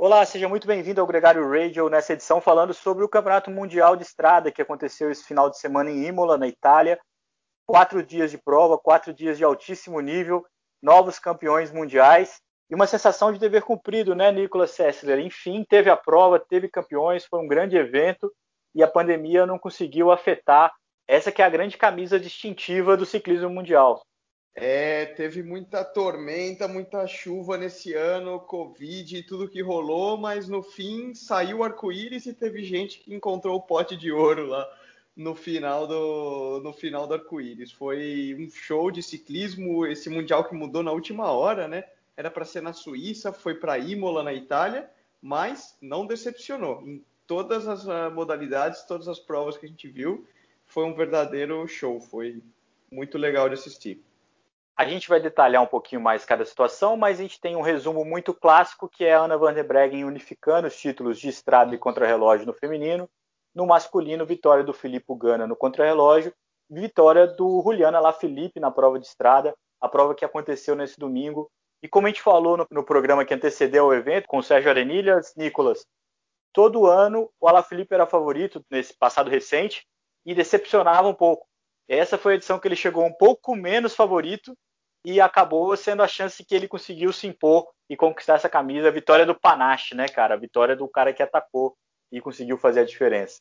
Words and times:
Olá, 0.00 0.24
seja 0.24 0.48
muito 0.48 0.64
bem-vindo 0.64 1.00
ao 1.00 1.06
Gregário 1.08 1.50
Radio 1.50 1.88
nessa 1.88 2.12
edição 2.12 2.40
falando 2.40 2.72
sobre 2.72 3.02
o 3.02 3.08
Campeonato 3.08 3.50
Mundial 3.50 3.96
de 3.96 4.04
Estrada 4.04 4.52
que 4.52 4.62
aconteceu 4.62 5.10
esse 5.10 5.24
final 5.24 5.50
de 5.50 5.58
semana 5.58 5.90
em 5.90 6.06
Imola, 6.06 6.38
na 6.38 6.46
Itália. 6.46 7.00
Quatro 7.66 8.00
dias 8.00 8.30
de 8.30 8.38
prova, 8.38 8.78
quatro 8.78 9.12
dias 9.12 9.36
de 9.36 9.42
altíssimo 9.42 10.00
nível, 10.00 10.46
novos 10.80 11.18
campeões 11.18 11.72
mundiais 11.72 12.40
e 12.70 12.76
uma 12.76 12.86
sensação 12.86 13.32
de 13.32 13.40
dever 13.40 13.62
cumprido, 13.62 14.14
né, 14.14 14.30
Nicolas 14.30 14.70
Sessler? 14.70 15.18
Enfim, 15.18 15.66
teve 15.68 15.90
a 15.90 15.96
prova, 15.96 16.38
teve 16.38 16.68
campeões, 16.68 17.24
foi 17.24 17.40
um 17.40 17.48
grande 17.48 17.76
evento 17.76 18.32
e 18.76 18.84
a 18.84 18.88
pandemia 18.88 19.46
não 19.46 19.58
conseguiu 19.58 20.12
afetar 20.12 20.72
essa 21.08 21.32
que 21.32 21.42
é 21.42 21.44
a 21.44 21.50
grande 21.50 21.76
camisa 21.76 22.20
distintiva 22.20 22.96
do 22.96 23.04
ciclismo 23.04 23.50
mundial. 23.50 24.00
É, 24.60 25.06
teve 25.06 25.40
muita 25.40 25.84
tormenta, 25.84 26.66
muita 26.66 27.06
chuva 27.06 27.56
nesse 27.56 27.94
ano, 27.94 28.40
Covid 28.40 29.16
e 29.16 29.22
tudo 29.22 29.48
que 29.48 29.62
rolou, 29.62 30.16
mas 30.16 30.48
no 30.48 30.64
fim 30.64 31.14
saiu 31.14 31.58
o 31.58 31.64
arco-íris 31.64 32.26
e 32.26 32.34
teve 32.34 32.64
gente 32.64 32.98
que 32.98 33.14
encontrou 33.14 33.56
o 33.56 33.62
pote 33.62 33.96
de 33.96 34.10
ouro 34.10 34.46
lá 34.46 34.68
no 35.16 35.36
final 35.36 35.86
do, 35.86 36.60
no 36.62 36.72
final 36.72 37.06
do 37.06 37.14
arco-íris. 37.14 37.70
Foi 37.70 38.36
um 38.36 38.50
show 38.50 38.90
de 38.90 39.00
ciclismo, 39.00 39.86
esse 39.86 40.10
mundial 40.10 40.42
que 40.42 40.56
mudou 40.56 40.82
na 40.82 40.90
última 40.90 41.30
hora, 41.30 41.68
né? 41.68 41.84
Era 42.16 42.28
para 42.28 42.44
ser 42.44 42.60
na 42.60 42.72
Suíça, 42.72 43.32
foi 43.32 43.54
para 43.54 43.78
Imola, 43.78 44.24
na 44.24 44.34
Itália, 44.34 44.90
mas 45.22 45.76
não 45.80 46.04
decepcionou. 46.04 46.82
Em 46.82 47.04
todas 47.28 47.68
as 47.68 47.84
uh, 47.84 48.10
modalidades, 48.12 48.82
todas 48.82 49.06
as 49.06 49.20
provas 49.20 49.56
que 49.56 49.66
a 49.66 49.68
gente 49.68 49.86
viu, 49.86 50.26
foi 50.66 50.84
um 50.84 50.94
verdadeiro 50.94 51.64
show. 51.68 52.00
Foi 52.00 52.42
muito 52.90 53.16
legal 53.16 53.48
de 53.48 53.54
assistir. 53.54 54.02
A 54.78 54.84
gente 54.84 55.08
vai 55.08 55.18
detalhar 55.18 55.60
um 55.60 55.66
pouquinho 55.66 56.00
mais 56.00 56.24
cada 56.24 56.44
situação, 56.44 56.96
mas 56.96 57.18
a 57.18 57.22
gente 57.24 57.40
tem 57.40 57.56
um 57.56 57.60
resumo 57.62 58.04
muito 58.04 58.32
clássico 58.32 58.88
que 58.88 59.04
é 59.04 59.12
a 59.12 59.22
Ana 59.22 59.36
van 59.36 59.52
der 59.52 59.64
Breggen 59.64 60.04
unificando 60.04 60.68
os 60.68 60.76
títulos 60.76 61.18
de 61.18 61.28
estrada 61.28 61.74
e 61.74 61.78
contrarrelógio 61.78 62.46
no 62.46 62.52
feminino, 62.54 63.10
no 63.52 63.66
masculino, 63.66 64.24
vitória 64.24 64.62
do 64.62 64.72
Filipe 64.72 65.12
Gana 65.16 65.48
no 65.48 65.56
contrarrelógio, 65.56 66.32
vitória 66.70 67.26
do 67.26 67.60
Juliana 67.60 67.98
Lafilippe 67.98 68.60
na 68.60 68.70
prova 68.70 69.00
de 69.00 69.06
estrada, 69.08 69.52
a 69.80 69.88
prova 69.88 70.14
que 70.14 70.24
aconteceu 70.24 70.76
nesse 70.76 70.96
domingo. 70.96 71.50
E 71.82 71.88
como 71.88 72.06
a 72.06 72.10
gente 72.10 72.22
falou 72.22 72.56
no, 72.56 72.64
no 72.70 72.84
programa 72.84 73.24
que 73.24 73.34
antecedeu 73.34 73.86
o 73.86 73.94
evento, 73.94 74.28
com 74.28 74.38
o 74.38 74.44
Sérgio 74.44 74.70
Arenilhas, 74.70 75.34
Nicolas, 75.36 75.84
todo 76.52 76.86
ano 76.86 77.28
o 77.40 77.48
Alaphilippe 77.48 77.94
era 77.94 78.06
favorito 78.06 78.64
nesse 78.70 78.96
passado 78.96 79.28
recente 79.28 79.84
e 80.24 80.36
decepcionava 80.36 81.08
um 81.08 81.14
pouco. 81.14 81.48
Essa 81.88 82.16
foi 82.16 82.34
a 82.34 82.36
edição 82.36 82.60
que 82.60 82.68
ele 82.68 82.76
chegou 82.76 83.04
um 83.04 83.12
pouco 83.12 83.56
menos 83.56 83.96
favorito 83.96 84.56
e 85.04 85.20
acabou 85.20 85.76
sendo 85.76 86.02
a 86.02 86.08
chance 86.08 86.44
que 86.44 86.54
ele 86.54 86.68
conseguiu 86.68 87.12
se 87.12 87.26
impor 87.26 87.68
e 87.88 87.96
conquistar 87.96 88.34
essa 88.34 88.48
camisa. 88.48 88.88
A 88.88 88.92
vitória 88.92 89.24
do 89.24 89.34
Panache, 89.34 89.94
né, 89.94 90.08
cara? 90.08 90.34
A 90.34 90.38
vitória 90.38 90.76
do 90.76 90.88
cara 90.88 91.12
que 91.12 91.22
atacou 91.22 91.76
e 92.10 92.20
conseguiu 92.20 92.58
fazer 92.58 92.80
a 92.80 92.84
diferença. 92.84 93.40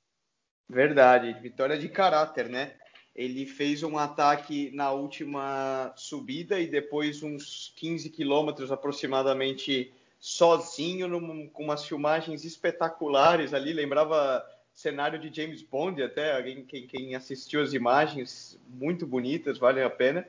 Verdade, 0.70 1.34
vitória 1.34 1.78
de 1.78 1.88
caráter, 1.90 2.50
né? 2.50 2.76
Ele 3.16 3.46
fez 3.46 3.82
um 3.82 3.98
ataque 3.98 4.70
na 4.76 4.92
última 4.92 5.92
subida 5.96 6.60
e 6.60 6.68
depois 6.68 7.24
uns 7.24 7.74
15 7.76 8.10
quilômetros 8.12 8.72
aproximadamente 8.72 9.92
sozinho, 10.20 11.08
num, 11.08 11.48
com 11.48 11.64
umas 11.64 11.86
filmagens 11.86 12.44
espetaculares 12.44 13.54
ali. 13.54 13.74
Lembrava 13.74 14.46
cenário 14.74 15.18
de 15.18 15.34
James 15.36 15.64
Bond 15.64 16.04
até, 16.04 16.40
quem, 16.44 16.86
quem 16.86 17.16
assistiu 17.16 17.62
as 17.62 17.74
imagens, 17.74 18.60
muito 18.68 19.08
bonitas, 19.08 19.58
valem 19.58 19.84
a 19.84 19.90
pena 19.90 20.28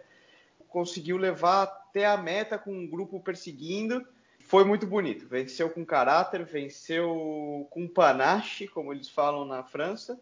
conseguiu 0.68 1.16
levar 1.16 1.62
até 1.62 2.06
a 2.06 2.16
meta 2.16 2.58
com 2.58 2.72
um 2.72 2.86
grupo 2.86 3.20
perseguindo. 3.20 4.06
Foi 4.40 4.64
muito 4.64 4.86
bonito. 4.86 5.26
Venceu 5.26 5.68
com 5.68 5.84
caráter, 5.84 6.44
venceu 6.44 7.66
com 7.70 7.86
panache, 7.86 8.66
como 8.68 8.92
eles 8.92 9.08
falam 9.08 9.44
na 9.44 9.62
França. 9.62 10.18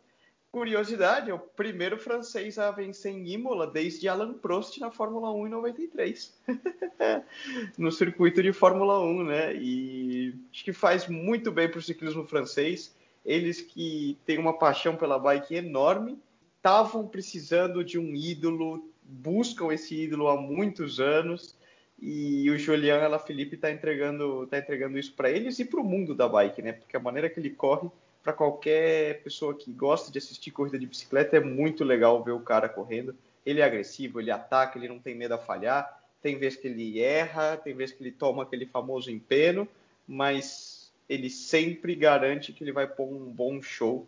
Curiosidade, 0.51 1.31
é 1.31 1.35
o 1.35 1.39
primeiro 1.39 1.99
francês 1.99 2.59
a 2.59 2.71
vencer 2.71 3.13
em 3.13 3.29
Imola 3.29 3.67
desde 3.67 4.09
Alain 4.09 4.33
Prost 4.33 4.79
na 4.79 4.91
Fórmula 4.91 5.31
1 5.31 5.47
em 5.47 5.51
93. 5.51 6.35
no 7.77 7.93
circuito 7.93 8.43
de 8.43 8.55
Fórmula 8.55 8.99
1, 8.99 9.25
né? 9.25 9.55
E 9.55 10.35
acho 10.51 10.65
que 10.65 10.73
faz 10.73 11.07
muito 11.09 11.53
bem 11.53 11.69
para 11.69 11.79
o 11.79 11.83
ciclismo 11.83 12.27
francês. 12.27 12.97
Eles 13.23 13.61
que 13.61 14.17
têm 14.25 14.39
uma 14.39 14.59
paixão 14.59 14.97
pela 14.97 15.19
bike 15.19 15.57
enorme, 15.57 16.19
estavam 16.57 17.07
precisando 17.07 17.85
de 17.85 17.99
um 17.99 18.15
ídolo, 18.15 18.89
buscam 19.09 19.73
esse 19.73 19.95
ídolo 19.95 20.29
há 20.29 20.41
muitos 20.41 21.01
anos 21.01 21.57
e 22.01 22.51
o 22.51 22.59
Julian 22.59 23.03
Alaphilippe 23.03 23.55
está 23.55 23.71
entregando, 23.71 24.47
tá 24.47 24.59
entregando 24.59 24.99
isso 24.99 25.15
para 25.15 25.31
eles 25.31 25.59
e 25.59 25.65
para 25.65 25.81
o 25.81 25.85
mundo 25.85 26.15
da 26.15 26.29
bike, 26.29 26.61
né? 26.61 26.73
Porque 26.73 26.97
a 26.97 27.01
maneira 27.01 27.31
que 27.31 27.41
ele 27.41 27.51
corre, 27.51 27.89
para 28.23 28.33
qualquer 28.33 29.23
pessoa 29.23 29.55
que 29.55 29.73
gosta 29.73 30.11
de 30.11 30.19
assistir 30.19 30.51
corrida 30.51 30.79
de 30.79 30.87
bicicleta, 30.87 31.37
é 31.37 31.41
muito 31.41 31.85
legal 31.85 32.23
ver 32.23 32.33
o 32.33 32.41
cara 32.41 32.69
correndo. 32.69 33.15
Ele 33.45 33.61
é 33.61 33.65
agressivo, 33.65 34.21
ele 34.21 34.31
ataca, 34.31 34.77
ele 34.77 34.89
não 34.89 34.99
tem 34.99 35.15
medo 35.15 35.35
a 35.35 35.39
falhar. 35.39 36.03
Tem 36.21 36.37
vezes 36.37 36.59
que 36.59 36.67
ele 36.67 37.01
erra, 37.01 37.57
tem 37.57 37.75
vezes 37.75 37.95
que 37.95 38.03
ele 38.03 38.11
toma 38.11 38.43
aquele 38.43 38.67
famoso 38.67 39.11
empeno, 39.11 39.67
mas 40.07 40.93
ele 41.09 41.31
sempre 41.31 41.95
garante 41.95 42.53
que 42.53 42.65
ele 42.65 42.73
vai 42.73 42.87
pôr 42.87 43.07
um 43.07 43.31
bom 43.31 43.63
show 43.63 44.07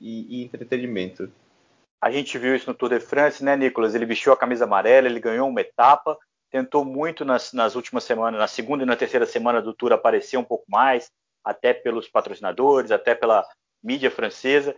e, 0.00 0.40
e 0.40 0.44
entretenimento. 0.44 1.30
A 2.02 2.10
gente 2.10 2.36
viu 2.36 2.56
isso 2.56 2.68
no 2.68 2.74
Tour 2.74 2.88
de 2.88 2.98
France, 2.98 3.44
né, 3.44 3.56
Nicolas? 3.56 3.94
Ele 3.94 4.04
vestiu 4.04 4.32
a 4.32 4.36
camisa 4.36 4.64
amarela, 4.64 5.06
ele 5.06 5.20
ganhou 5.20 5.48
uma 5.48 5.60
etapa, 5.60 6.18
tentou 6.50 6.84
muito 6.84 7.24
nas, 7.24 7.52
nas 7.52 7.76
últimas 7.76 8.02
semanas, 8.02 8.40
na 8.40 8.48
segunda 8.48 8.82
e 8.82 8.86
na 8.86 8.96
terceira 8.96 9.24
semana 9.24 9.62
do 9.62 9.72
Tour 9.72 9.92
aparecer 9.92 10.36
um 10.36 10.42
pouco 10.42 10.64
mais, 10.68 11.12
até 11.44 11.72
pelos 11.72 12.08
patrocinadores, 12.08 12.90
até 12.90 13.14
pela 13.14 13.46
mídia 13.80 14.10
francesa, 14.10 14.74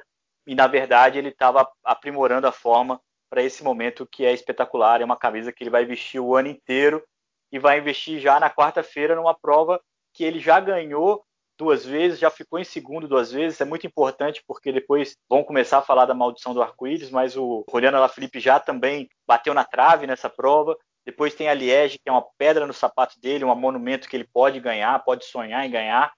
e 0.47 0.55
na 0.55 0.67
verdade 0.67 1.19
ele 1.19 1.31
estava 1.31 1.67
aprimorando 1.83 2.47
a 2.47 2.53
forma 2.53 3.01
para 3.31 3.43
esse 3.43 3.65
momento 3.65 4.07
que 4.07 4.27
é 4.27 4.33
espetacular. 4.33 5.01
É 5.01 5.05
uma 5.05 5.17
camisa 5.17 5.51
que 5.51 5.65
ele 5.65 5.71
vai 5.71 5.87
vestir 5.87 6.21
o 6.21 6.37
ano 6.37 6.49
inteiro 6.49 7.03
e 7.51 7.59
vai 7.59 7.79
investir 7.79 8.21
já 8.21 8.39
na 8.39 8.51
quarta-feira 8.51 9.17
numa 9.17 9.35
prova 9.35 9.81
que 10.13 10.25
ele 10.25 10.39
já 10.39 10.61
ganhou 10.61 11.25
duas 11.57 11.85
vezes, 11.85 12.19
já 12.19 12.31
ficou 12.31 12.59
em 12.59 12.65
segundo 12.65 13.09
duas 13.09 13.31
vezes. 13.31 13.61
É 13.61 13.65
muito 13.65 13.87
importante 13.87 14.43
porque 14.47 14.73
depois 14.73 15.17
vão 15.29 15.45
começar 15.45 15.79
a 15.79 15.83
falar 15.83 16.07
da 16.07 16.15
maldição 16.15 16.55
do 16.55 16.63
arco-íris, 16.63 17.11
mas 17.11 17.37
o 17.37 17.65
Juliano 17.71 17.97
Alaphilippe 17.97 18.41
já 18.41 18.59
também 18.59 19.09
bateu 19.27 19.55
na 19.55 19.65
trave 19.65 20.07
nessa 20.07 20.29
prova. 20.29 20.77
Depois 21.05 21.35
tem 21.35 21.49
a 21.49 21.55
Liege, 21.55 21.99
que 21.99 22.09
é 22.09 22.13
uma 22.13 22.27
pedra 22.39 22.67
no 22.67 22.73
sapato 22.73 23.21
dele, 23.21 23.45
um 23.45 23.55
monumento 23.55 24.09
que 24.09 24.17
ele 24.17 24.29
pode 24.33 24.59
ganhar, 24.59 25.05
pode 25.05 25.25
sonhar 25.27 25.65
em 25.67 25.71
ganhar. 25.71 26.13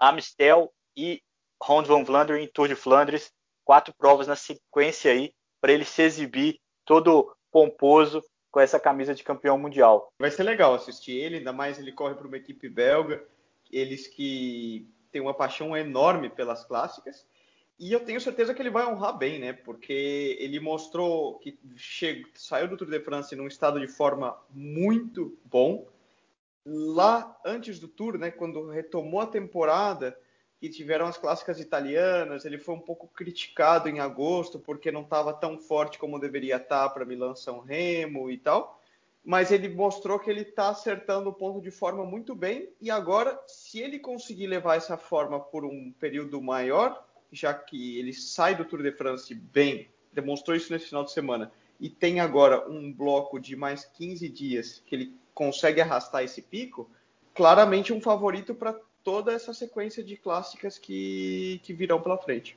Amstel 0.00 0.72
e 0.96 1.22
Ronde 1.62 1.88
van 1.88 2.02
Vlaanderen 2.02 2.42
em 2.42 2.48
Tour 2.48 2.66
de 2.66 2.74
Flandres, 2.74 3.30
quatro 3.64 3.94
provas 3.96 4.26
na 4.26 4.34
sequência 4.34 5.12
aí 5.12 5.32
para 5.60 5.72
ele 5.72 5.84
se 5.84 6.02
exibir 6.02 6.58
todo 6.84 7.34
pomposo 7.52 8.22
com 8.50 8.58
essa 8.58 8.80
camisa 8.80 9.14
de 9.14 9.22
campeão 9.22 9.56
mundial. 9.56 10.12
Vai 10.18 10.30
ser 10.30 10.42
legal 10.42 10.74
assistir 10.74 11.12
ele, 11.12 11.36
ainda 11.36 11.52
mais 11.52 11.78
ele 11.78 11.92
corre 11.92 12.14
para 12.14 12.26
uma 12.26 12.36
equipe 12.36 12.68
belga 12.68 13.24
eles 13.72 14.06
que 14.06 14.86
têm 15.10 15.20
uma 15.20 15.34
paixão 15.34 15.76
enorme 15.76 16.28
pelas 16.28 16.64
clássicas. 16.64 17.26
E 17.78 17.92
eu 17.92 18.00
tenho 18.00 18.20
certeza 18.20 18.54
que 18.54 18.62
ele 18.62 18.70
vai 18.70 18.86
honrar 18.86 19.16
bem, 19.16 19.38
né? 19.38 19.52
Porque 19.52 20.36
ele 20.38 20.60
mostrou 20.60 21.38
que 21.38 21.58
chegou, 21.74 22.30
saiu 22.34 22.68
do 22.68 22.76
Tour 22.76 22.88
de 22.88 23.00
France 23.00 23.34
num 23.34 23.46
estado 23.46 23.80
de 23.80 23.88
forma 23.88 24.38
muito 24.50 25.36
bom. 25.44 25.88
Lá 26.64 27.36
antes 27.44 27.80
do 27.80 27.88
Tour, 27.88 28.18
né, 28.18 28.30
quando 28.30 28.68
retomou 28.70 29.20
a 29.20 29.26
temporada 29.26 30.16
e 30.60 30.68
tiveram 30.68 31.06
as 31.06 31.18
clássicas 31.18 31.58
italianas, 31.58 32.44
ele 32.44 32.56
foi 32.56 32.76
um 32.76 32.80
pouco 32.80 33.08
criticado 33.08 33.88
em 33.88 33.98
agosto 33.98 34.60
porque 34.60 34.92
não 34.92 35.02
estava 35.02 35.32
tão 35.32 35.58
forte 35.58 35.98
como 35.98 36.20
deveria 36.20 36.56
estar 36.56 36.88
para 36.90 37.04
Milão 37.04 37.34
São 37.34 37.58
Remo 37.58 38.30
e 38.30 38.38
tal 38.38 38.80
mas 39.24 39.52
ele 39.52 39.68
mostrou 39.68 40.18
que 40.18 40.28
ele 40.28 40.42
está 40.42 40.70
acertando 40.70 41.30
o 41.30 41.32
ponto 41.32 41.60
de 41.60 41.70
forma 41.70 42.04
muito 42.04 42.34
bem. 42.34 42.68
E 42.80 42.90
agora, 42.90 43.38
se 43.46 43.78
ele 43.78 43.98
conseguir 43.98 44.46
levar 44.46 44.76
essa 44.76 44.96
forma 44.96 45.38
por 45.38 45.64
um 45.64 45.92
período 45.98 46.40
maior, 46.42 47.06
já 47.30 47.54
que 47.54 47.98
ele 47.98 48.12
sai 48.12 48.54
do 48.54 48.64
Tour 48.64 48.82
de 48.82 48.92
France 48.92 49.34
bem, 49.34 49.88
demonstrou 50.12 50.56
isso 50.56 50.72
nesse 50.72 50.86
final 50.86 51.04
de 51.04 51.12
semana, 51.12 51.52
e 51.80 51.88
tem 51.88 52.20
agora 52.20 52.68
um 52.68 52.92
bloco 52.92 53.38
de 53.40 53.56
mais 53.56 53.84
15 53.84 54.28
dias 54.28 54.82
que 54.84 54.94
ele 54.94 55.16
consegue 55.34 55.80
arrastar 55.80 56.22
esse 56.22 56.42
pico, 56.42 56.90
claramente 57.32 57.92
um 57.92 58.00
favorito 58.00 58.54
para 58.54 58.78
toda 59.02 59.32
essa 59.32 59.54
sequência 59.54 60.02
de 60.02 60.16
clássicas 60.16 60.78
que, 60.78 61.60
que 61.62 61.72
virão 61.72 62.00
pela 62.00 62.18
frente 62.18 62.56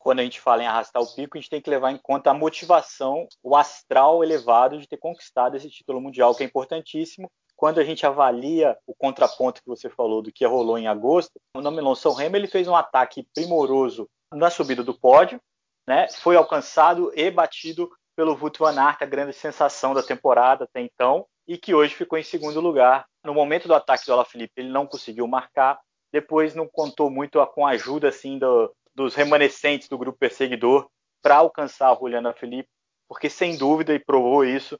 quando 0.00 0.20
a 0.20 0.22
gente 0.22 0.40
fala 0.40 0.62
em 0.62 0.66
arrastar 0.66 1.02
o 1.02 1.14
pico, 1.14 1.36
a 1.36 1.40
gente 1.40 1.50
tem 1.50 1.60
que 1.60 1.68
levar 1.68 1.92
em 1.92 1.98
conta 1.98 2.30
a 2.30 2.34
motivação, 2.34 3.28
o 3.42 3.54
astral 3.54 4.24
elevado 4.24 4.78
de 4.78 4.88
ter 4.88 4.96
conquistado 4.96 5.56
esse 5.56 5.68
título 5.68 6.00
mundial, 6.00 6.34
que 6.34 6.42
é 6.42 6.46
importantíssimo. 6.46 7.30
Quando 7.54 7.78
a 7.78 7.84
gente 7.84 8.06
avalia 8.06 8.78
o 8.86 8.94
contraponto 8.94 9.60
que 9.60 9.68
você 9.68 9.90
falou 9.90 10.22
do 10.22 10.32
que 10.32 10.46
rolou 10.46 10.78
em 10.78 10.88
agosto, 10.88 11.32
o 11.54 11.60
Namilon 11.60 11.94
São 11.94 12.14
Remo 12.14 12.34
ele 12.34 12.48
fez 12.48 12.66
um 12.66 12.74
ataque 12.74 13.26
primoroso 13.34 14.08
na 14.32 14.48
subida 14.48 14.82
do 14.82 14.98
pódio, 14.98 15.38
né? 15.86 16.08
foi 16.08 16.34
alcançado 16.34 17.12
e 17.14 17.30
batido 17.30 17.90
pelo 18.16 18.32
Wout 18.32 18.58
van 18.58 18.80
Aert, 18.80 19.02
a 19.02 19.06
grande 19.06 19.34
sensação 19.34 19.92
da 19.92 20.02
temporada 20.02 20.64
até 20.64 20.80
então, 20.80 21.26
e 21.46 21.58
que 21.58 21.74
hoje 21.74 21.94
ficou 21.94 22.18
em 22.18 22.22
segundo 22.22 22.58
lugar. 22.58 23.04
No 23.22 23.34
momento 23.34 23.68
do 23.68 23.74
ataque 23.74 24.06
do 24.06 24.14
Alaphilippe, 24.14 24.54
ele 24.56 24.70
não 24.70 24.86
conseguiu 24.86 25.26
marcar, 25.26 25.78
depois 26.10 26.54
não 26.54 26.66
contou 26.66 27.10
muito 27.10 27.44
com 27.48 27.66
a 27.66 27.72
ajuda 27.72 28.08
assim 28.08 28.38
do, 28.38 28.72
dos 28.94 29.14
remanescentes 29.14 29.88
do 29.88 29.98
grupo 29.98 30.18
perseguidor 30.18 30.88
para 31.22 31.36
alcançar 31.36 31.92
o 31.92 31.98
Juliana 31.98 32.32
Felipe, 32.32 32.68
porque 33.08 33.28
sem 33.28 33.56
dúvida, 33.56 33.94
e 33.94 33.98
provou 33.98 34.44
isso, 34.44 34.78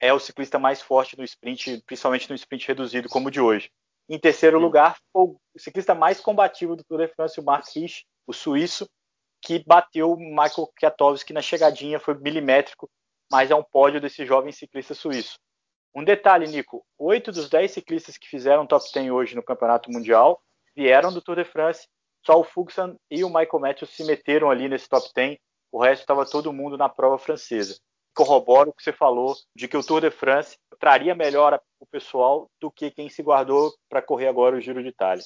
é 0.00 0.12
o 0.12 0.18
ciclista 0.18 0.58
mais 0.58 0.80
forte 0.80 1.16
no 1.16 1.24
sprint, 1.24 1.82
principalmente 1.86 2.28
no 2.28 2.34
sprint 2.34 2.68
reduzido 2.68 3.08
como 3.08 3.28
o 3.28 3.30
de 3.30 3.40
hoje. 3.40 3.70
Em 4.08 4.18
terceiro 4.18 4.58
lugar, 4.58 4.96
o 5.12 5.38
ciclista 5.56 5.94
mais 5.94 6.20
combativo 6.20 6.74
do 6.74 6.84
Tour 6.84 6.98
de 6.98 7.08
France, 7.08 7.38
o 7.38 7.44
Mark 7.44 7.66
Rich, 7.74 8.06
o 8.26 8.32
suíço, 8.32 8.88
que 9.42 9.62
bateu 9.64 10.12
o 10.12 10.16
Michael 10.16 10.72
Kwiatkowski 10.78 11.32
na 11.32 11.42
chegadinha, 11.42 12.00
foi 12.00 12.14
milimétrico, 12.14 12.90
mas 13.30 13.50
é 13.50 13.54
um 13.54 13.62
pódio 13.62 14.00
desse 14.00 14.24
jovem 14.24 14.52
ciclista 14.52 14.94
suíço. 14.94 15.38
Um 15.94 16.04
detalhe, 16.04 16.46
Nico: 16.46 16.84
oito 16.98 17.32
dos 17.32 17.48
dez 17.48 17.72
ciclistas 17.72 18.16
que 18.16 18.28
fizeram 18.28 18.66
top 18.66 18.84
10 18.92 19.10
hoje 19.10 19.36
no 19.36 19.42
Campeonato 19.42 19.90
Mundial 19.90 20.40
vieram 20.74 21.12
do 21.12 21.20
Tour 21.20 21.36
de 21.36 21.44
France. 21.44 21.88
Só 22.24 22.38
o 22.38 22.44
Fuglsang 22.44 22.96
e 23.10 23.24
o 23.24 23.28
Michael 23.28 23.60
Matthews 23.60 23.94
se 23.94 24.04
meteram 24.04 24.50
ali 24.50 24.68
nesse 24.68 24.88
top 24.88 25.08
10. 25.14 25.38
O 25.72 25.82
resto 25.82 26.02
estava 26.02 26.28
todo 26.28 26.52
mundo 26.52 26.76
na 26.76 26.88
prova 26.88 27.18
francesa. 27.18 27.78
Corroboro 28.14 28.70
o 28.70 28.72
que 28.72 28.82
você 28.82 28.92
falou 28.92 29.34
de 29.54 29.68
que 29.68 29.76
o 29.76 29.84
Tour 29.84 30.00
de 30.00 30.10
France 30.10 30.56
traria 30.78 31.14
melhor 31.14 31.60
o 31.78 31.86
pessoal 31.86 32.50
do 32.60 32.70
que 32.70 32.90
quem 32.90 33.08
se 33.08 33.22
guardou 33.22 33.72
para 33.88 34.02
correr 34.02 34.28
agora 34.28 34.56
o 34.56 34.60
Giro 34.60 34.82
de 34.82 34.88
Itália. 34.88 35.22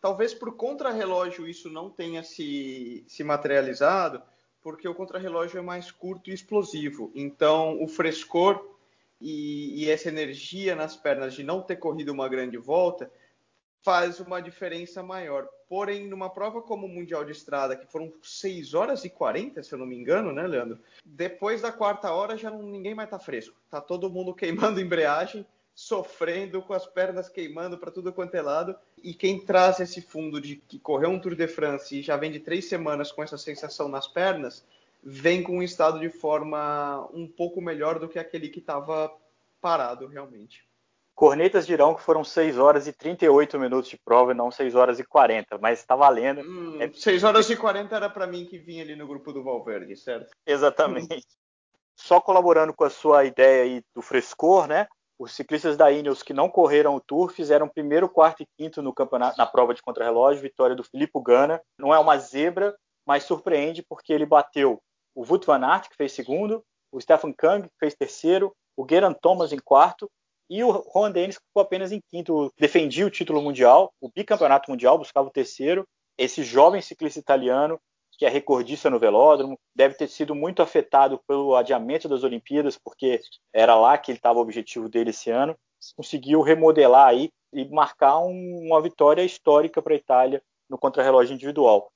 Talvez 0.00 0.32
por 0.32 0.56
contrarrelógio 0.56 1.48
isso 1.48 1.68
não 1.68 1.90
tenha 1.90 2.22
se, 2.22 3.04
se 3.08 3.24
materializado, 3.24 4.22
porque 4.60 4.88
o 4.88 4.94
contrarrelógio 4.94 5.58
é 5.58 5.62
mais 5.62 5.90
curto 5.90 6.30
e 6.30 6.34
explosivo. 6.34 7.10
Então, 7.14 7.82
o 7.82 7.88
frescor 7.88 8.76
e, 9.20 9.84
e, 9.84 9.90
essa 9.90 10.08
energia 10.08 10.76
nas 10.76 10.96
pernas 10.96 11.34
de 11.34 11.42
não 11.42 11.60
ter 11.60 11.76
corrido 11.76 12.12
uma 12.12 12.28
grande 12.28 12.56
volta 12.56 13.10
faz 13.82 14.20
uma 14.20 14.40
diferença 14.40 15.02
maior. 15.02 15.48
Porém, 15.68 16.06
numa 16.08 16.30
prova 16.30 16.62
como 16.62 16.86
o 16.86 16.88
Mundial 16.88 17.24
de 17.24 17.32
Estrada, 17.32 17.76
que 17.76 17.86
foram 17.86 18.12
6 18.22 18.74
horas 18.74 19.04
e 19.04 19.10
40, 19.10 19.62
se 19.62 19.72
eu 19.72 19.78
não 19.78 19.86
me 19.86 19.96
engano, 19.96 20.32
né, 20.32 20.46
Leandro? 20.46 20.78
Depois 21.04 21.60
da 21.60 21.70
quarta 21.70 22.10
hora 22.12 22.36
já 22.36 22.50
não, 22.50 22.62
ninguém 22.62 22.94
mais 22.94 23.10
tá 23.10 23.18
fresco. 23.18 23.54
Tá 23.70 23.80
todo 23.80 24.10
mundo 24.10 24.32
queimando 24.34 24.80
embreagem, 24.80 25.46
sofrendo, 25.74 26.62
com 26.62 26.72
as 26.72 26.86
pernas 26.86 27.28
queimando 27.28 27.76
para 27.76 27.90
tudo 27.90 28.12
quanto 28.12 28.34
é 28.34 28.42
lado. 28.42 28.74
E 29.02 29.12
quem 29.12 29.44
traz 29.44 29.78
esse 29.78 30.00
fundo 30.00 30.40
de 30.40 30.56
que 30.56 30.78
correu 30.78 31.10
um 31.10 31.20
Tour 31.20 31.34
de 31.34 31.46
France 31.46 31.98
e 31.98 32.02
já 32.02 32.16
vem 32.16 32.32
de 32.32 32.40
três 32.40 32.64
semanas 32.64 33.12
com 33.12 33.22
essa 33.22 33.36
sensação 33.36 33.88
nas 33.88 34.08
pernas, 34.08 34.64
vem 35.02 35.42
com 35.42 35.58
um 35.58 35.62
estado 35.62 36.00
de 36.00 36.08
forma 36.08 37.08
um 37.12 37.26
pouco 37.26 37.60
melhor 37.60 37.98
do 37.98 38.08
que 38.08 38.18
aquele 38.18 38.48
que 38.48 38.58
estava 38.58 39.12
parado 39.60 40.06
realmente. 40.06 40.67
Cornetas 41.18 41.66
dirão 41.66 41.96
que 41.96 42.00
foram 42.00 42.22
6 42.22 42.58
horas 42.58 42.86
e 42.86 42.92
38 42.92 43.58
minutos 43.58 43.90
de 43.90 43.98
prova 43.98 44.30
e 44.30 44.36
não 44.36 44.52
6 44.52 44.76
horas 44.76 45.00
e 45.00 45.04
40, 45.04 45.58
mas 45.58 45.80
está 45.80 45.96
valendo. 45.96 46.42
Hum, 46.42 46.80
é... 46.80 46.92
6 46.92 47.24
horas 47.24 47.50
e 47.50 47.56
40 47.56 47.96
era 47.96 48.08
para 48.08 48.24
mim 48.24 48.46
que 48.46 48.56
vinha 48.56 48.84
ali 48.84 48.94
no 48.94 49.04
grupo 49.04 49.32
do 49.32 49.42
Valverde, 49.42 49.96
certo? 49.96 50.30
Exatamente. 50.46 51.08
Só 51.96 52.20
colaborando 52.20 52.72
com 52.72 52.84
a 52.84 52.88
sua 52.88 53.24
ideia 53.24 53.64
aí 53.64 53.82
do 53.92 54.00
frescor, 54.00 54.68
né? 54.68 54.86
Os 55.18 55.32
ciclistas 55.32 55.76
da 55.76 55.90
Ineos 55.90 56.22
que 56.22 56.32
não 56.32 56.48
correram 56.48 56.94
o 56.94 57.00
Tour 57.00 57.32
fizeram 57.32 57.68
primeiro, 57.68 58.08
quarto 58.08 58.44
e 58.44 58.48
quinto 58.56 58.80
no 58.80 58.94
campeonato, 58.94 59.36
na 59.36 59.44
prova 59.44 59.74
de 59.74 59.82
contrarrelógio, 59.82 60.40
vitória 60.40 60.76
do 60.76 60.84
Filippo 60.84 61.20
Ganna. 61.20 61.60
Não 61.76 61.92
é 61.92 61.98
uma 61.98 62.16
zebra, 62.16 62.76
mas 63.04 63.24
surpreende 63.24 63.82
porque 63.82 64.12
ele 64.12 64.24
bateu 64.24 64.80
o 65.16 65.22
Wout 65.28 65.44
van 65.44 65.66
Aert, 65.66 65.88
que 65.88 65.96
fez 65.96 66.12
segundo, 66.12 66.62
o 66.92 67.00
Stefan 67.00 67.32
Kang, 67.32 67.68
que 67.68 67.74
fez 67.80 67.96
terceiro, 67.96 68.54
o 68.76 68.86
Geraint 68.88 69.18
Thomas 69.20 69.52
em 69.52 69.58
quarto, 69.58 70.08
e 70.48 70.64
o 70.64 70.84
Juan 70.92 71.10
Dennis, 71.10 71.36
ficou 71.36 71.62
apenas 71.62 71.92
em 71.92 72.00
quinto. 72.00 72.52
Defendia 72.58 73.06
o 73.06 73.10
título 73.10 73.42
mundial, 73.42 73.92
o 74.00 74.10
bicampeonato 74.10 74.70
mundial, 74.70 74.98
buscava 74.98 75.28
o 75.28 75.32
terceiro. 75.32 75.86
Esse 76.16 76.42
jovem 76.42 76.80
ciclista 76.80 77.20
italiano, 77.20 77.78
que 78.12 78.24
é 78.24 78.28
recordista 78.28 78.90
no 78.90 78.98
velódromo, 78.98 79.58
deve 79.74 79.94
ter 79.94 80.08
sido 80.08 80.34
muito 80.34 80.62
afetado 80.62 81.20
pelo 81.26 81.54
adiamento 81.54 82.08
das 82.08 82.24
Olimpíadas, 82.24 82.76
porque 82.76 83.20
era 83.52 83.76
lá 83.76 83.96
que 83.96 84.10
ele 84.10 84.18
estava 84.18 84.38
o 84.38 84.42
objetivo 84.42 84.88
dele 84.88 85.10
esse 85.10 85.30
ano. 85.30 85.56
Conseguiu 85.94 86.40
remodelar 86.40 87.08
aí 87.08 87.30
e 87.52 87.64
marcar 87.68 88.18
um, 88.18 88.66
uma 88.66 88.82
vitória 88.82 89.22
histórica 89.22 89.80
para 89.80 89.94
a 89.94 89.96
Itália 89.96 90.42
no 90.68 90.76
contrarrelógio 90.76 91.34
individual. 91.34 91.92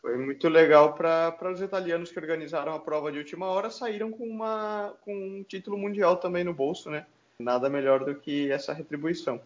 Foi 0.00 0.18
muito 0.18 0.48
legal 0.48 0.94
para 0.94 1.50
os 1.50 1.62
italianos 1.62 2.12
que 2.12 2.18
organizaram 2.18 2.74
a 2.74 2.78
prova 2.78 3.10
de 3.10 3.18
última 3.18 3.46
hora, 3.46 3.70
saíram 3.70 4.10
com, 4.10 4.24
uma, 4.24 4.94
com 5.02 5.14
um 5.14 5.42
título 5.42 5.78
mundial 5.78 6.18
também 6.18 6.44
no 6.44 6.52
bolso, 6.52 6.90
né? 6.90 7.06
Nada 7.40 7.68
melhor 7.68 8.04
do 8.04 8.14
que 8.14 8.50
essa 8.50 8.72
retribuição. 8.72 9.40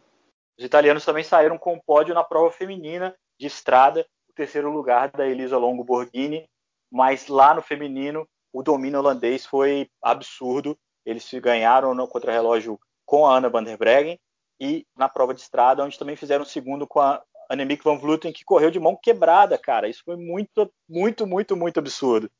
Os 0.58 0.64
italianos 0.64 1.04
também 1.04 1.24
saíram 1.24 1.56
com 1.56 1.74
o 1.74 1.82
pódio 1.82 2.14
na 2.14 2.24
prova 2.24 2.50
feminina 2.50 3.14
de 3.38 3.46
estrada, 3.46 4.06
o 4.28 4.32
terceiro 4.32 4.70
lugar 4.70 5.10
da 5.10 5.26
Elisa 5.26 5.56
Longo 5.56 5.84
Borghini, 5.84 6.48
mas 6.90 7.28
lá 7.28 7.54
no 7.54 7.62
feminino 7.62 8.28
o 8.52 8.62
domínio 8.62 8.98
holandês 8.98 9.46
foi 9.46 9.88
absurdo. 10.02 10.76
Eles 11.06 11.30
ganharam 11.34 11.94
no 11.94 12.08
contrarrelógio 12.08 12.78
com 13.06 13.26
a 13.26 13.36
Ana 13.36 13.48
van 13.48 13.62
der 13.62 13.78
Breggen 13.78 14.18
e 14.60 14.84
na 14.96 15.08
prova 15.08 15.32
de 15.32 15.40
estrada, 15.40 15.84
onde 15.84 15.98
também 15.98 16.16
fizeram 16.16 16.44
segundo 16.44 16.86
com 16.86 17.00
a 17.00 17.22
Annemiek 17.48 17.82
van 17.82 17.96
Vleuten, 17.96 18.32
que 18.32 18.44
correu 18.44 18.70
de 18.70 18.80
mão 18.80 18.98
quebrada, 19.00 19.56
cara. 19.56 19.88
Isso 19.88 20.02
foi 20.04 20.16
muito, 20.16 20.70
muito, 20.88 21.26
muito, 21.26 21.56
muito 21.56 21.78
absurdo. 21.78 22.30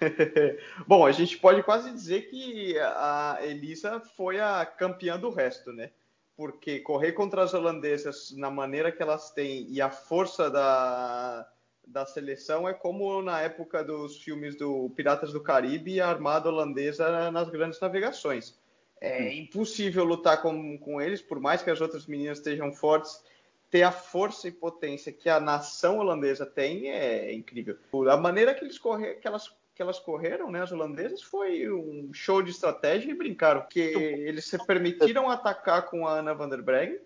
Bom, 0.86 1.06
a 1.06 1.12
gente 1.12 1.38
pode 1.38 1.62
quase 1.62 1.90
dizer 1.90 2.22
que 2.22 2.78
a 2.78 3.38
Elisa 3.42 4.00
foi 4.16 4.40
a 4.40 4.64
campeã 4.64 5.18
do 5.18 5.30
resto, 5.30 5.72
né? 5.72 5.90
Porque 6.36 6.80
correr 6.80 7.12
contra 7.12 7.42
as 7.42 7.54
holandesas 7.54 8.32
na 8.36 8.50
maneira 8.50 8.90
que 8.90 9.02
elas 9.02 9.30
têm 9.30 9.66
e 9.70 9.80
a 9.80 9.90
força 9.90 10.50
da, 10.50 11.48
da 11.86 12.04
seleção 12.04 12.68
é 12.68 12.74
como 12.74 13.22
na 13.22 13.40
época 13.40 13.84
dos 13.84 14.18
filmes 14.18 14.56
do 14.56 14.90
Piratas 14.96 15.32
do 15.32 15.40
Caribe 15.40 15.92
e 15.92 16.00
a 16.00 16.08
armada 16.08 16.48
holandesa 16.48 17.30
nas 17.30 17.48
grandes 17.48 17.80
navegações. 17.80 18.58
É 19.00 19.32
impossível 19.34 20.02
lutar 20.04 20.40
com, 20.40 20.78
com 20.78 21.00
eles, 21.00 21.20
por 21.20 21.38
mais 21.38 21.62
que 21.62 21.70
as 21.70 21.80
outras 21.80 22.06
meninas 22.06 22.38
estejam 22.38 22.72
fortes 22.72 23.22
ter 23.70 23.82
a 23.82 23.90
força 23.90 24.46
e 24.46 24.52
potência 24.52 25.12
que 25.12 25.28
a 25.28 25.40
nação 25.40 25.98
holandesa 25.98 26.46
tem 26.46 26.90
é 26.90 27.32
incrível. 27.32 27.76
A 28.08 28.16
maneira 28.16 28.54
que 28.54 28.64
eles 28.64 28.78
correr, 28.78 29.16
que 29.16 29.26
elas 29.26 29.52
que 29.74 29.82
elas 29.82 29.98
correram, 29.98 30.50
né, 30.50 30.62
as 30.62 30.70
holandesas, 30.70 31.20
foi 31.20 31.70
um 31.70 32.12
show 32.12 32.42
de 32.42 32.50
estratégia 32.50 33.10
e 33.10 33.14
brincaram. 33.14 33.66
Que 33.68 33.80
eles 33.80 34.44
se 34.44 34.64
permitiram 34.64 35.28
atacar 35.28 35.90
com 35.90 36.06
a 36.06 36.18
Ana 36.18 36.32
van 36.32 36.48
der 36.48 36.62
Breggen, 36.62 37.00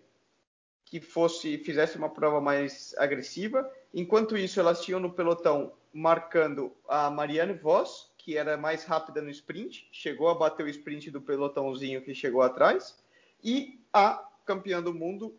que 0.85 1.00
fosse 1.00 1.59
fizesse 1.59 1.97
uma 1.97 2.11
prova 2.11 2.41
mais 2.41 2.94
agressiva. 2.99 3.70
Enquanto 3.93 4.37
isso, 4.37 4.61
elas 4.61 4.83
tinham 4.83 5.00
no 5.00 5.12
pelotão 5.12 5.73
marcando 5.93 6.73
a 6.87 7.11
Marianne 7.11 7.54
Voss, 7.54 8.12
que 8.19 8.37
era 8.37 8.59
mais 8.59 8.85
rápida 8.85 9.23
no 9.23 9.31
sprint, 9.31 9.88
chegou 9.90 10.28
a 10.28 10.35
bater 10.35 10.64
o 10.64 10.69
sprint 10.69 11.11
do 11.11 11.23
pelotãozinho 11.23 12.02
que 12.02 12.14
chegou 12.14 12.43
atrás, 12.43 13.02
e 13.43 13.81
a 13.90 14.28
campeã 14.45 14.83
do 14.83 14.93
mundo, 14.93 15.35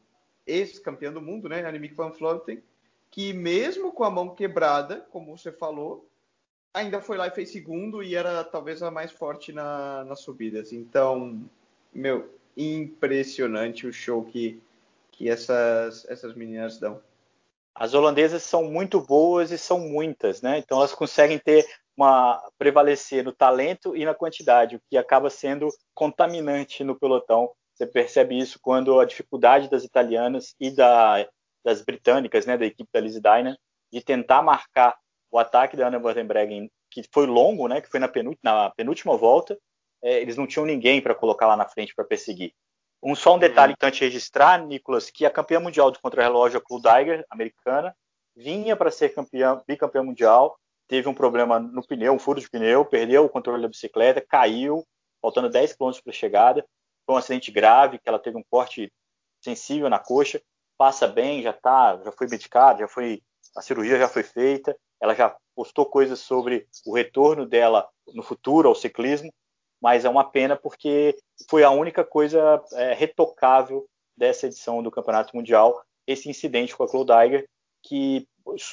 ex-campeã 0.47 1.13
do 1.13 1.21
mundo, 1.21 1.47
né, 1.47 1.63
Annemiek 1.63 1.93
van 1.93 2.09
Vleuten, 2.09 2.63
que 3.11 3.31
mesmo 3.31 3.91
com 3.91 4.03
a 4.03 4.09
mão 4.09 4.33
quebrada, 4.33 5.07
como 5.11 5.37
você 5.37 5.51
falou, 5.51 6.08
ainda 6.73 7.01
foi 7.01 7.17
lá 7.17 7.27
e 7.27 7.31
fez 7.31 7.51
segundo 7.51 8.03
e 8.03 8.15
era 8.15 8.43
talvez 8.43 8.81
a 8.81 8.91
mais 8.91 9.11
forte 9.11 9.51
na, 9.51 10.03
nas 10.05 10.21
subidas. 10.21 10.71
Então, 10.71 11.41
meu, 11.93 12.29
impressionante 12.55 13.87
o 13.87 13.93
show 13.93 14.23
que, 14.23 14.61
que 15.11 15.29
essas, 15.29 16.05
essas 16.09 16.33
meninas 16.35 16.79
dão. 16.79 17.01
As 17.73 17.93
holandesas 17.93 18.43
são 18.43 18.63
muito 18.65 18.99
boas 18.99 19.51
e 19.51 19.57
são 19.57 19.79
muitas, 19.79 20.41
né? 20.41 20.57
Então 20.57 20.77
elas 20.77 20.93
conseguem 20.93 21.39
ter 21.39 21.65
uma 21.95 22.41
prevalecer 22.57 23.23
no 23.23 23.31
talento 23.31 23.95
e 23.95 24.05
na 24.05 24.13
quantidade, 24.13 24.75
o 24.75 24.81
que 24.89 24.97
acaba 24.97 25.29
sendo 25.29 25.69
contaminante 25.93 26.83
no 26.83 26.97
pelotão 26.97 27.49
você 27.79 27.87
percebe 27.87 28.37
isso 28.37 28.59
quando 28.61 28.99
a 28.99 29.05
dificuldade 29.05 29.69
das 29.69 29.85
italianas 29.85 30.53
e 30.59 30.69
da, 30.69 31.25
das 31.63 31.81
britânicas, 31.81 32.45
né, 32.45 32.57
da 32.57 32.65
equipe 32.65 32.89
da 32.91 32.99
Lizzie 32.99 33.21
Dyna, 33.21 33.57
de 33.89 34.01
tentar 34.03 34.41
marcar 34.41 34.97
o 35.31 35.37
ataque 35.37 35.77
da 35.77 35.87
Anna 35.87 35.99
Vandenbreggen, 35.99 36.71
que 36.89 37.03
foi 37.13 37.25
longo, 37.25 37.67
né, 37.67 37.81
que 37.81 37.89
foi 37.89 37.99
na, 37.99 38.11
na 38.43 38.69
penúltima 38.71 39.15
volta, 39.15 39.57
é, 40.01 40.21
eles 40.21 40.37
não 40.37 40.47
tinham 40.47 40.65
ninguém 40.65 41.01
para 41.01 41.15
colocar 41.15 41.47
lá 41.47 41.55
na 41.55 41.67
frente 41.67 41.93
para 41.93 42.05
perseguir. 42.05 42.53
Um 43.01 43.15
só 43.15 43.35
um 43.35 43.39
detalhe 43.39 43.75
uhum. 43.81 43.91
te 43.91 44.01
registrar, 44.01 44.65
Nicolas, 44.65 45.09
que 45.09 45.25
a 45.25 45.31
campeã 45.31 45.59
mundial 45.59 45.91
de 45.91 45.99
contrarrelógio, 45.99 46.59
a 46.59 46.61
Clue 46.61 46.81
Diger, 46.81 47.25
americana, 47.29 47.95
vinha 48.35 48.75
para 48.75 48.91
ser 48.91 49.09
campeã, 49.09 49.61
bicampeã 49.67 50.03
mundial, 50.03 50.57
teve 50.87 51.07
um 51.07 51.13
problema 51.13 51.59
no 51.59 51.85
pneu, 51.85 52.13
um 52.13 52.19
furo 52.19 52.41
de 52.41 52.49
pneu, 52.49 52.83
perdeu 52.83 53.25
o 53.25 53.29
controle 53.29 53.61
da 53.61 53.67
bicicleta, 53.67 54.25
caiu, 54.27 54.85
faltando 55.21 55.49
10 55.49 55.73
km 55.73 55.91
para 56.03 56.11
a 56.11 56.13
chegada, 56.13 56.65
foi 57.05 57.15
um 57.15 57.17
acidente 57.17 57.51
grave, 57.51 57.99
que 57.99 58.09
ela 58.09 58.19
teve 58.19 58.37
um 58.37 58.43
corte 58.49 58.91
sensível 59.41 59.89
na 59.89 59.99
coxa, 59.99 60.41
passa 60.77 61.07
bem, 61.07 61.41
já 61.41 61.53
tá, 61.53 62.01
já 62.03 62.11
foi 62.11 62.27
medicada, 62.27 62.79
já 62.79 62.87
foi 62.87 63.21
a 63.55 63.61
cirurgia 63.61 63.97
já 63.97 64.07
foi 64.07 64.23
feita, 64.23 64.77
ela 65.01 65.15
já 65.15 65.35
postou 65.55 65.85
coisas 65.85 66.19
sobre 66.19 66.67
o 66.85 66.95
retorno 66.95 67.45
dela 67.45 67.87
no 68.13 68.23
futuro 68.23 68.67
ao 68.67 68.75
ciclismo, 68.75 69.31
mas 69.81 70.05
é 70.05 70.09
uma 70.09 70.23
pena 70.23 70.55
porque 70.55 71.17
foi 71.49 71.63
a 71.63 71.71
única 71.71 72.03
coisa 72.03 72.61
é, 72.73 72.93
retocável 72.93 73.87
dessa 74.15 74.47
edição 74.47 74.83
do 74.83 74.91
Campeonato 74.91 75.35
Mundial. 75.35 75.81
esse 76.05 76.29
incidente 76.29 76.75
com 76.75 76.83
a 76.83 76.89
Cloudaiger, 76.89 77.47
que 77.83 78.27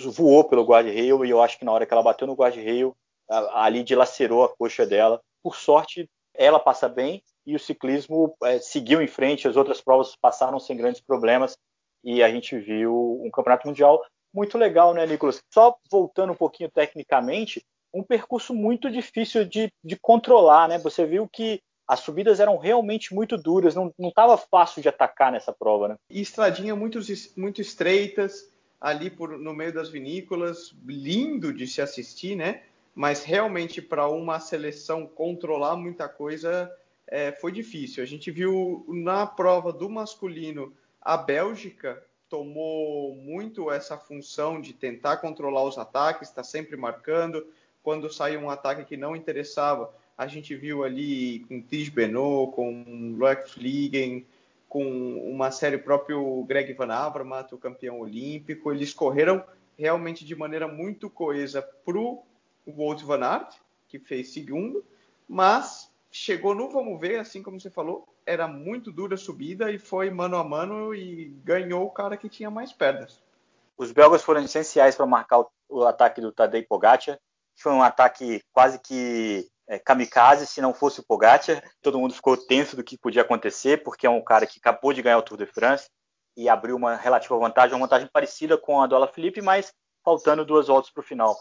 voou 0.06 0.42
pelo 0.45 0.64
guarda-rail 0.64 1.25
e 1.25 1.30
eu 1.30 1.40
acho 1.42 1.59
que 1.59 1.64
na 1.64 1.73
hora 1.73 1.87
que 1.87 1.92
ela 1.92 2.02
bateu 2.02 2.26
no 2.26 2.35
guarda-rail, 2.35 2.97
ali 3.28 3.83
dilacerou 3.83 4.45
a 4.45 4.49
coxa 4.49 4.87
dela. 4.87 5.21
Por 5.42 5.54
sorte, 5.54 6.09
ela 6.35 6.59
passa 6.59 6.88
bem 6.88 7.23
e 7.47 7.54
o 7.54 7.61
ciclismo 7.61 8.37
é, 8.42 8.59
seguiu 8.59 9.00
em 9.00 9.06
frente, 9.06 9.47
as 9.47 9.56
outras 9.56 9.80
provas 9.80 10.16
passaram 10.16 10.59
sem 10.59 10.76
grandes 10.76 11.00
problemas 11.00 11.56
e 12.02 12.23
a 12.23 12.28
gente 12.28 12.59
viu 12.59 13.21
um 13.23 13.30
campeonato 13.30 13.66
mundial 13.66 14.02
muito 14.37 14.59
legal, 14.59 14.93
né, 14.93 15.07
Nicolas? 15.07 15.43
Só 15.52 15.75
voltando 15.90 16.35
um 16.35 16.37
pouquinho 16.37 16.71
tecnicamente, 16.71 17.64
um 17.93 18.02
percurso 18.02 18.55
muito 18.55 18.90
difícil 18.90 19.47
de, 19.47 19.73
de 19.83 19.97
controlar, 19.97 20.69
né? 20.69 20.78
Você 20.78 21.07
viu 21.07 21.26
que 21.26 21.61
as 21.88 22.00
subidas 22.00 22.38
eram 22.38 22.59
realmente 22.59 23.14
muito 23.14 23.38
duras, 23.38 23.75
não 23.75 23.93
estava 23.99 24.37
fácil 24.37 24.83
de 24.83 24.88
atacar 24.88 25.33
nessa 25.33 25.52
prova, 25.52 25.88
né? 25.88 25.97
E 26.11 26.21
estradinha 26.21 26.76
muito, 26.76 26.99
muito 27.37 27.61
estreitas, 27.61 28.52
ali 28.78 29.09
por, 29.09 29.38
no 29.38 29.55
meio 29.55 29.73
das 29.73 29.88
vinícolas, 29.88 30.75
lindo 30.85 31.52
de 31.52 31.66
se 31.66 31.81
assistir, 31.81 32.37
né? 32.37 32.62
Mas 32.95 33.25
realmente 33.25 33.81
para 33.81 34.09
uma 34.09 34.40
seleção 34.40 35.07
controlar 35.07 35.76
muita 35.76 36.09
coisa 36.09 36.71
é, 37.07 37.33
foi 37.33 37.52
difícil. 37.52 38.02
A 38.02 38.07
gente 38.07 38.31
viu 38.31 38.85
na 38.88 39.26
prova 39.26 39.73
do 39.73 39.88
masculino 39.88 40.73
a 41.00 41.16
Bélgica 41.16 42.02
tomou 42.37 43.14
muito 43.14 43.71
essa 43.71 43.97
função 43.97 44.61
de 44.61 44.75
tentar 44.75 45.16
controlar 45.16 45.64
os 45.64 45.78
ataques, 45.78 46.28
está 46.28 46.45
sempre 46.45 46.76
marcando. 46.76 47.47
Quando 47.83 48.12
saiu 48.12 48.40
um 48.40 48.50
ataque 48.50 48.85
que 48.85 48.95
não 48.95 49.16
interessava, 49.16 49.90
a 50.19 50.26
gente 50.26 50.55
viu 50.55 50.85
ali 50.85 51.40
com 51.49 51.62
Tis 51.62 51.88
Benoit, 51.88 52.52
com 52.52 53.14
Loic 53.16 53.49
Fliegen, 53.49 54.26
com 54.69 54.85
uma 55.31 55.50
série 55.50 55.78
próprio 55.78 56.45
Greg 56.45 56.75
Van 56.75 56.93
Avermaet, 56.93 57.55
o 57.55 57.59
campeão 57.59 58.00
olímpico. 58.00 58.71
Eles 58.71 58.93
correram 58.93 59.43
realmente 59.78 60.23
de 60.23 60.37
maneira 60.37 60.69
muito 60.69 61.09
coesa 61.09 61.62
para 61.62 61.99
o 61.99 62.23
Wout 62.66 63.02
Van 63.02 63.25
Aert, 63.25 63.57
que 63.88 63.99
fez 63.99 64.28
segundo, 64.28 64.85
mas 65.26 65.90
chegou 66.11 66.55
no 66.55 66.69
vamos 66.69 67.00
ver, 67.00 67.19
assim 67.19 67.43
como 67.43 67.59
você 67.59 67.71
falou, 67.71 68.07
era 68.26 68.49
muito 68.49 68.90
dura 68.90 69.14
a 69.14 69.18
subida 69.18 69.71
e 69.71 69.78
foi 69.78 70.11
mano 70.11 70.37
a 70.37 70.42
mano 70.42 70.92
e 70.92 71.28
ganhou 71.45 71.85
o 71.85 71.90
cara 71.90 72.16
que 72.16 72.28
tinha 72.28 72.50
mais 72.50 72.73
pernas. 72.73 73.23
Os 73.78 73.92
belgas 73.92 74.23
foram 74.23 74.42
essenciais 74.42 74.97
para 74.97 75.06
marcar 75.06 75.40
o, 75.40 75.50
o, 75.68 75.85
ataque 75.85 76.21
do 76.21 76.33
Tadej 76.33 76.66
Pogacar. 76.66 77.18
Foi 77.59 77.73
um 77.73 77.83
ataque 77.83 78.42
quase 78.52 78.80
que 78.80 79.49
é, 79.68 79.78
kamikaze, 79.78 80.47
se 80.47 80.61
não 80.61 80.75
fosse 80.75 81.00
o 81.00 81.06
Pogacar. 81.06 81.62
Todo 81.80 81.99
mundo 81.99 82.14
ficou 82.14 82.37
tenso 82.37 82.75
do 82.75 82.83
que 82.83 82.99
podia 82.99 83.23
acontecer, 83.23 83.83
porque 83.85 84.06
é 84.06 84.11
um 84.11 84.23
cara 84.23 84.47
que 84.47 84.59
acabou 84.59 84.92
de 84.92 85.02
ganhar 85.02 85.18
o 85.18 85.23
Tour 85.23 85.38
de 85.38 85.47
France 85.47 85.88
e 86.37 86.49
abriu 86.49 86.76
uma 86.76 86.97
relativa 86.97 87.38
vantagem, 87.38 87.75
uma 87.75 87.87
vantagem 87.87 88.09
parecida 88.12 88.59
com 88.59 88.83
a 88.83 88.87
do 88.87 88.97
Alaphilippe, 88.97 89.40
mas 89.40 89.73
faltando 90.04 90.45
duas 90.45 90.66
voltas 90.66 90.90
para 90.90 91.00
o 91.00 91.04
final. 91.04 91.37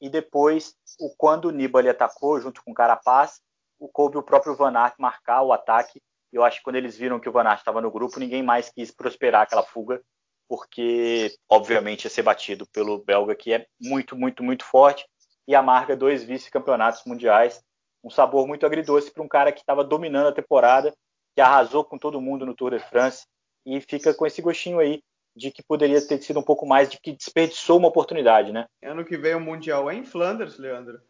E 0.00 0.10
depois, 0.10 0.74
o, 1.00 1.14
quando 1.16 1.46
o 1.46 1.50
Nibali 1.50 1.88
atacou 1.88 2.40
junto 2.40 2.62
com 2.62 2.70
o 2.70 2.74
Carapaz, 2.74 3.40
o 3.78 3.88
coube 3.88 4.18
o 4.18 4.22
próprio 4.22 4.54
Van 4.54 4.76
Aert 4.76 4.94
marcar 4.98 5.42
o 5.42 5.52
ataque. 5.52 6.00
Eu 6.36 6.44
acho 6.44 6.58
que 6.58 6.64
quando 6.64 6.76
eles 6.76 6.96
viram 6.98 7.18
que 7.18 7.28
o 7.28 7.32
Van 7.32 7.44
Aert 7.44 7.60
estava 7.60 7.80
no 7.80 7.90
grupo, 7.90 8.20
ninguém 8.20 8.42
mais 8.42 8.68
quis 8.68 8.90
prosperar 8.90 9.42
aquela 9.42 9.62
fuga, 9.62 10.02
porque 10.46 11.34
obviamente 11.48 12.04
ia 12.04 12.10
ser 12.10 12.22
batido 12.22 12.66
pelo 12.66 13.02
belga, 13.02 13.34
que 13.34 13.54
é 13.54 13.66
muito, 13.80 14.14
muito, 14.14 14.42
muito 14.42 14.62
forte 14.62 15.06
e 15.48 15.54
amarga 15.54 15.96
dois 15.96 16.22
vice-campeonatos 16.22 17.02
mundiais. 17.06 17.62
Um 18.04 18.10
sabor 18.10 18.46
muito 18.46 18.66
agridoce 18.66 19.10
para 19.10 19.22
um 19.22 19.28
cara 19.28 19.50
que 19.50 19.60
estava 19.60 19.82
dominando 19.82 20.28
a 20.28 20.32
temporada, 20.32 20.94
que 21.34 21.40
arrasou 21.40 21.82
com 21.84 21.96
todo 21.96 22.20
mundo 22.20 22.44
no 22.44 22.54
Tour 22.54 22.72
de 22.72 22.80
France 22.80 23.24
e 23.64 23.80
fica 23.80 24.12
com 24.12 24.26
esse 24.26 24.42
gostinho 24.42 24.78
aí 24.78 25.00
de 25.34 25.50
que 25.50 25.62
poderia 25.62 26.06
ter 26.06 26.20
sido 26.20 26.40
um 26.40 26.42
pouco 26.44 26.66
mais, 26.66 26.90
de 26.90 27.00
que 27.00 27.12
desperdiçou 27.12 27.78
uma 27.78 27.88
oportunidade, 27.88 28.52
né? 28.52 28.66
Ano 28.82 29.06
que 29.06 29.16
vem 29.16 29.34
o 29.34 29.40
Mundial 29.40 29.90
é 29.90 29.94
em 29.94 30.04
Flanders, 30.04 30.58
Leandro. 30.58 31.00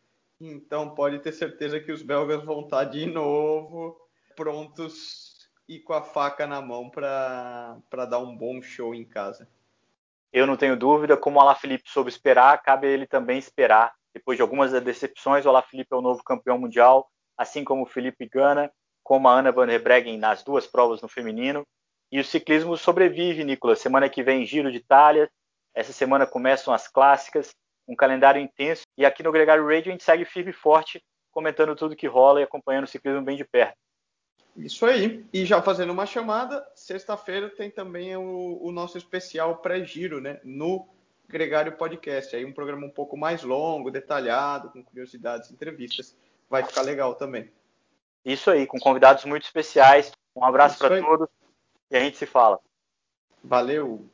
Então 0.41 0.95
pode 0.95 1.19
ter 1.19 1.33
certeza 1.33 1.81
que 1.81 1.91
os 1.91 2.03
belgas 2.03 2.45
vão 2.45 2.61
estar 2.61 2.85
de 2.85 3.07
novo 3.07 4.06
prontos 4.37 5.49
e 5.69 5.81
com 5.81 5.93
a 5.93 6.03
faca 6.03 6.47
na 6.47 6.63
mão 6.63 6.89
para 6.89 7.81
dar 8.09 8.21
um 8.21 8.37
bom 8.37 8.63
show 8.63 8.95
em 8.95 9.05
casa. 9.05 9.49
Eu 10.33 10.47
não 10.47 10.57
tenho 10.57 10.77
dúvida, 10.77 11.17
como 11.17 11.39
o 11.39 11.41
Alaphilippe 11.41 11.91
soube 11.91 12.11
esperar, 12.11 12.63
cabe 12.63 12.87
a 12.87 12.91
ele 12.91 13.07
também 13.07 13.39
esperar. 13.39 13.93
Depois 14.15 14.37
de 14.37 14.43
algumas 14.43 14.71
decepções, 14.83 15.45
o 15.45 15.49
Alaphilippe 15.49 15.93
é 15.93 15.97
o 15.97 16.03
novo 16.03 16.23
campeão 16.23 16.59
mundial, 16.59 17.11
assim 17.37 17.65
como 17.65 17.83
o 17.83 17.87
Felipe 17.87 18.29
Gana, 18.29 18.71
como 19.03 19.29
a 19.29 19.33
Ana 19.33 19.51
Van 19.51 19.67
der 19.67 19.83
Breggen 19.83 20.19
nas 20.19 20.43
duas 20.43 20.67
provas 20.67 21.01
no 21.01 21.09
feminino. 21.09 21.67
E 22.13 22.21
o 22.21 22.25
ciclismo 22.25 22.77
sobrevive, 22.77 23.43
Nicolas. 23.43 23.81
Semana 23.81 24.09
que 24.09 24.23
vem, 24.23 24.47
Giro 24.47 24.71
de 24.71 24.79
Itália. 24.79 25.31
Essa 25.75 25.93
semana 25.93 26.27
começam 26.27 26.73
as 26.73 26.87
clássicas 26.87 27.51
um 27.89 27.95
calendário 27.95 28.41
intenso. 28.41 28.83
E 28.97 29.05
aqui 29.05 29.23
no 29.23 29.33
Gregário 29.33 29.65
Radio 29.65 29.91
a 29.91 29.93
gente 29.93 30.05
segue 30.05 30.25
firme 30.25 30.51
e 30.51 30.55
forte, 30.55 31.03
comentando 31.31 31.77
tudo 31.77 31.97
que 31.97 32.07
rola 32.07 32.41
e 32.41 32.45
acompanhando 32.45 32.85
o 32.85 32.89
ciclismo 32.89 33.23
bem 33.23 33.37
de 33.37 33.45
perto. 33.45 33.77
Isso 34.57 34.87
aí. 34.87 35.25
E 35.33 35.45
já 35.45 35.61
fazendo 35.61 35.93
uma 35.93 36.07
chamada, 36.07 36.67
sexta-feira 36.75 37.51
tem 37.51 37.71
também 37.71 38.17
o, 38.17 38.59
o 38.63 38.73
nosso 38.73 38.97
especial 38.97 39.59
pré-giro, 39.59 40.21
né? 40.21 40.41
No 40.43 40.89
Gregário 41.29 41.77
Podcast. 41.77 42.35
Aí 42.35 42.45
um 42.45 42.53
programa 42.53 42.87
um 42.87 42.91
pouco 42.91 43.17
mais 43.17 43.43
longo, 43.43 43.91
detalhado, 43.91 44.71
com 44.71 44.83
curiosidades, 44.83 45.51
entrevistas. 45.51 46.17
Vai 46.49 46.65
ficar 46.65 46.83
legal 46.83 47.15
também. 47.15 47.51
Isso 48.25 48.51
aí, 48.51 48.67
com 48.67 48.79
convidados 48.79 49.25
muito 49.25 49.45
especiais. 49.45 50.13
Um 50.35 50.45
abraço 50.45 50.79
para 50.79 51.01
todos 51.01 51.29
e 51.91 51.97
a 51.97 52.01
gente 52.01 52.17
se 52.17 52.27
fala. 52.27 52.59
Valeu! 53.43 54.05